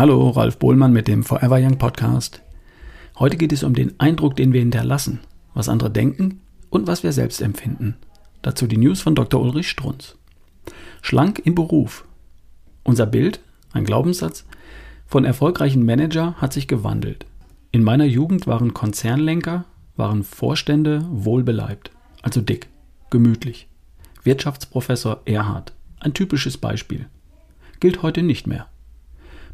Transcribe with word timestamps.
Hallo, 0.00 0.30
Ralf 0.30 0.56
Bohlmann 0.56 0.94
mit 0.94 1.08
dem 1.08 1.24
Forever 1.24 1.58
Young 1.60 1.76
Podcast. 1.76 2.40
Heute 3.18 3.36
geht 3.36 3.52
es 3.52 3.62
um 3.62 3.74
den 3.74 4.00
Eindruck, 4.00 4.34
den 4.34 4.54
wir 4.54 4.60
hinterlassen, 4.60 5.20
was 5.52 5.68
andere 5.68 5.90
denken 5.90 6.40
und 6.70 6.86
was 6.86 7.02
wir 7.02 7.12
selbst 7.12 7.42
empfinden. 7.42 7.96
Dazu 8.40 8.66
die 8.66 8.78
News 8.78 9.02
von 9.02 9.14
Dr. 9.14 9.38
Ulrich 9.38 9.68
Strunz. 9.68 10.16
Schlank 11.02 11.42
im 11.44 11.54
Beruf. 11.54 12.06
Unser 12.82 13.04
Bild, 13.04 13.40
ein 13.74 13.84
Glaubenssatz, 13.84 14.46
von 15.04 15.26
erfolgreichen 15.26 15.84
Manager 15.84 16.32
hat 16.36 16.54
sich 16.54 16.66
gewandelt. 16.66 17.26
In 17.70 17.84
meiner 17.84 18.06
Jugend 18.06 18.46
waren 18.46 18.72
Konzernlenker, 18.72 19.66
waren 19.96 20.24
Vorstände 20.24 21.04
wohlbeleibt, 21.10 21.90
also 22.22 22.40
dick, 22.40 22.70
gemütlich. 23.10 23.68
Wirtschaftsprofessor 24.22 25.20
Erhard, 25.26 25.74
ein 25.98 26.14
typisches 26.14 26.56
Beispiel. 26.56 27.04
Gilt 27.80 28.00
heute 28.00 28.22
nicht 28.22 28.46
mehr. 28.46 28.66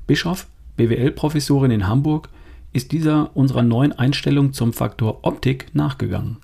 Bischof, 0.06 0.46
BWL-Professorin 0.76 1.70
in 1.70 1.88
Hamburg, 1.88 2.28
ist 2.72 2.92
dieser 2.92 3.36
unserer 3.36 3.62
neuen 3.62 3.92
Einstellung 3.92 4.52
zum 4.52 4.72
Faktor 4.72 5.20
Optik 5.22 5.74
nachgegangen. 5.74 6.36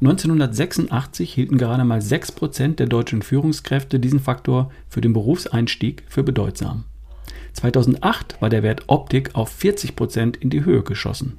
1986 0.00 1.32
hielten 1.32 1.58
gerade 1.58 1.84
mal 1.84 1.98
6% 1.98 2.76
der 2.76 2.86
deutschen 2.86 3.22
Führungskräfte 3.22 4.00
diesen 4.00 4.20
Faktor 4.20 4.70
für 4.88 5.00
den 5.00 5.12
Berufseinstieg 5.12 6.04
für 6.08 6.22
bedeutsam. 6.22 6.84
2008 7.52 8.40
war 8.40 8.48
der 8.48 8.62
Wert 8.62 8.84
Optik 8.86 9.34
auf 9.34 9.54
40% 9.54 10.38
in 10.38 10.48
die 10.50 10.64
Höhe 10.64 10.82
geschossen. 10.82 11.36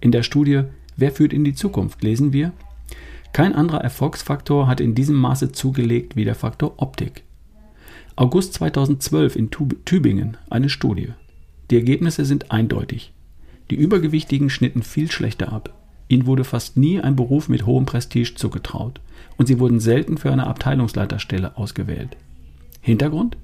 In 0.00 0.12
der 0.12 0.22
Studie 0.22 0.64
Wer 0.96 1.10
führt 1.10 1.32
in 1.32 1.44
die 1.44 1.54
Zukunft 1.54 2.02
lesen 2.02 2.32
wir, 2.32 2.52
kein 3.32 3.54
anderer 3.54 3.80
Erfolgsfaktor 3.80 4.68
hat 4.68 4.80
in 4.80 4.94
diesem 4.94 5.16
Maße 5.16 5.50
zugelegt 5.50 6.14
wie 6.14 6.24
der 6.24 6.36
Faktor 6.36 6.74
Optik. 6.76 7.24
August 8.16 8.54
2012 8.54 9.34
in 9.34 9.50
Tübingen 9.50 10.36
eine 10.48 10.68
Studie. 10.68 11.08
Die 11.70 11.76
Ergebnisse 11.76 12.24
sind 12.24 12.52
eindeutig. 12.52 13.12
Die 13.70 13.74
Übergewichtigen 13.74 14.50
schnitten 14.50 14.84
viel 14.84 15.10
schlechter 15.10 15.52
ab. 15.52 15.74
Ihnen 16.06 16.26
wurde 16.26 16.44
fast 16.44 16.76
nie 16.76 17.00
ein 17.00 17.16
Beruf 17.16 17.48
mit 17.48 17.66
hohem 17.66 17.86
Prestige 17.86 18.36
zugetraut 18.36 19.00
und 19.36 19.46
sie 19.46 19.58
wurden 19.58 19.80
selten 19.80 20.16
für 20.16 20.30
eine 20.30 20.46
Abteilungsleiterstelle 20.46 21.58
ausgewählt. 21.58 22.16
Hintergrund? 22.80 23.36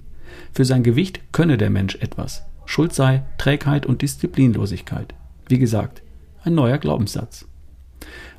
Für 0.52 0.64
sein 0.64 0.84
Gewicht 0.84 1.20
könne 1.32 1.58
der 1.58 1.70
Mensch 1.70 1.96
etwas. 1.96 2.44
Schuld 2.64 2.92
sei 2.92 3.24
Trägheit 3.38 3.86
und 3.86 4.02
Disziplinlosigkeit. 4.02 5.14
Wie 5.48 5.58
gesagt, 5.58 6.02
ein 6.44 6.54
neuer 6.54 6.78
Glaubenssatz. 6.78 7.48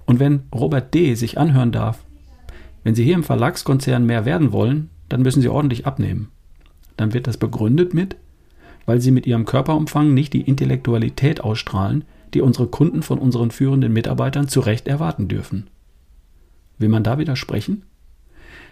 Und 0.06 0.22
wenn 0.22 0.44
Robert 0.56 0.94
D. 0.94 1.14
sich 1.16 1.38
anhören 1.38 1.74
darf, 1.74 2.06
wenn 2.86 2.96
Sie 2.96 3.04
hier 3.04 3.16
im 3.16 3.24
Verlagskonzern 3.24 4.06
mehr 4.06 4.24
werden 4.24 4.54
wollen, 4.54 4.90
dann 5.12 5.24
müssen 5.24 5.42
Sie 5.42 5.50
ordentlich 5.50 5.86
abnehmen. 5.86 6.30
Dann 6.96 7.14
wird 7.14 7.28
das 7.28 7.38
begründet 7.38 7.94
mit, 7.94 8.16
weil 8.86 9.02
Sie 9.02 9.12
mit 9.12 9.28
Ihrem 9.28 9.46
Körperumfang 9.46 10.14
nicht 10.14 10.34
die 10.34 10.42
Intellektualität 10.42 11.42
ausstrahlen, 11.42 12.06
die 12.34 12.42
unsere 12.42 12.68
Kunden 12.68 13.04
von 13.04 13.20
unseren 13.20 13.52
führenden 13.52 13.92
Mitarbeitern 13.92 14.48
zu 14.48 14.62
Recht 14.62 14.88
erwarten 14.88 15.28
dürfen. 15.28 15.68
Will 16.78 16.90
man 16.90 17.04
da 17.04 17.18
widersprechen? 17.18 17.84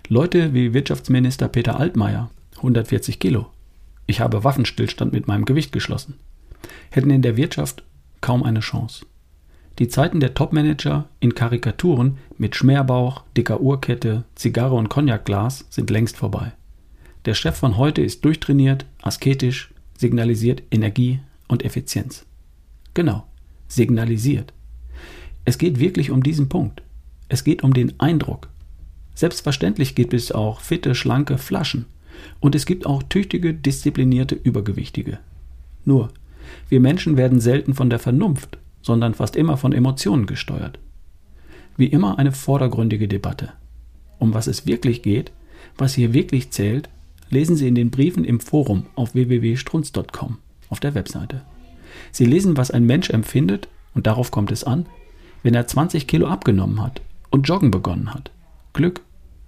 Leute 0.08 0.54
wie 0.54 0.74
Wirtschaftsminister 0.74 1.50
Peter 1.50 1.78
Altmaier, 1.78 2.32
140 2.58 3.20
Kilo. 3.20 3.48
Ich 4.08 4.22
habe 4.22 4.44
Waffenstillstand 4.44 5.12
mit 5.12 5.28
meinem 5.28 5.46
Gewicht 5.46 5.74
geschlossen. 5.74 6.16
Hätten 6.90 7.10
in 7.10 7.22
der 7.22 7.36
Wirtschaft 7.36 7.84
kaum 8.22 8.44
eine 8.44 8.62
Chance. 8.62 9.06
Die 9.80 9.88
Zeiten 9.88 10.20
der 10.20 10.34
Topmanager 10.34 11.08
in 11.22 11.34
Karikaturen 11.34 12.18
mit 12.38 12.54
Schmerbauch, 12.54 13.24
dicker 13.38 13.62
Uhrkette, 13.62 14.26
Zigarre 14.36 14.76
und 14.76 14.90
Cognacglas 14.90 15.66
sind 15.70 15.90
längst 15.90 16.18
vorbei. 16.18 16.52
Der 17.24 17.34
Chef 17.34 17.56
von 17.56 17.78
heute 17.78 18.02
ist 18.02 18.26
durchtrainiert, 18.26 18.86
asketisch, 19.02 19.74
signalisiert 19.98 20.64
Energie 20.70 21.22
und 21.48 21.64
Effizienz. 21.64 22.26
Genau, 22.94 23.26
signalisiert. 23.70 24.52
Es 25.46 25.58
geht 25.58 25.80
wirklich 25.80 26.12
um 26.12 26.24
diesen 26.24 26.50
Punkt. 26.50 26.82
Es 27.30 27.46
geht 27.46 27.64
um 27.64 27.74
den 27.74 27.98
Eindruck. 28.02 28.50
Selbstverständlich 29.16 29.96
gibt 29.96 30.14
es 30.14 30.34
auch 30.34 30.60
fitte, 30.60 30.94
schlanke 30.94 31.38
Flaschen. 31.38 31.86
Und 32.42 32.54
es 32.54 32.66
gibt 32.66 32.86
auch 32.86 33.02
tüchtige, 33.04 33.54
disziplinierte 33.54 34.36
Übergewichtige. 34.36 35.20
Nur, 35.86 36.10
wir 36.68 36.82
Menschen 36.82 37.16
werden 37.16 37.40
selten 37.40 37.74
von 37.74 37.90
der 37.90 38.00
Vernunft, 38.00 38.58
sondern 38.90 39.14
fast 39.14 39.36
immer 39.36 39.56
von 39.56 39.72
Emotionen 39.72 40.26
gesteuert. 40.26 40.80
Wie 41.78 41.86
immer 41.86 42.18
eine 42.18 42.32
vordergründige 42.32 43.08
Debatte. 43.08 43.54
Um 44.18 44.34
was 44.34 44.48
es 44.48 44.66
wirklich 44.66 45.04
geht, 45.04 45.32
was 45.78 45.94
hier 45.94 46.12
wirklich 46.12 46.50
zählt, 46.50 46.90
lesen 47.30 47.56
Sie 47.56 47.68
in 47.68 47.76
den 47.76 47.92
Briefen 47.92 48.26
im 48.26 48.40
Forum 48.40 48.88
auf 48.96 49.14
www.strunz.com 49.14 50.40
auf 50.70 50.80
der 50.80 50.96
Webseite. 50.96 51.44
Sie 52.12 52.26
lesen, 52.26 52.58
was 52.58 52.72
ein 52.72 52.84
Mensch 52.84 53.12
empfindet, 53.12 53.68
und 53.94 54.08
darauf 54.08 54.32
kommt 54.32 54.52
es 54.52 54.64
an, 54.64 54.88
wenn 55.44 55.54
er 55.54 55.68
20 55.68 56.08
Kilo 56.08 56.26
abgenommen 56.26 56.82
hat 56.82 57.02
und 57.30 57.48
joggen 57.48 57.70
begonnen 57.70 58.12
hat. 58.12 58.32
Glück, 58.74 59.02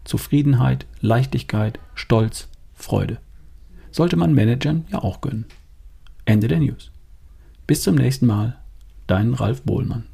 Zufriedenheit, 0.04 0.86
Leichtigkeit, 1.00 1.80
Stolz, 1.96 2.48
Freude. 2.76 3.18
Sollte 3.90 4.18
man 4.18 4.36
Managern 4.36 4.86
ja 4.92 5.00
auch 5.00 5.20
gönnen. 5.20 5.46
Ende 6.26 6.48
der 6.48 6.60
News. 6.60 6.92
Bis 7.66 7.82
zum 7.82 7.96
nächsten 7.96 8.28
Mal, 8.28 8.61
dein 9.08 9.34
Ralf 9.34 9.64
Bohlmann. 9.64 10.11